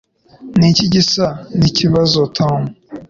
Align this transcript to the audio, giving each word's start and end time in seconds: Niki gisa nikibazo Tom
Niki 0.57 0.83
gisa 0.93 1.25
nikibazo 1.59 2.19
Tom 2.37 2.61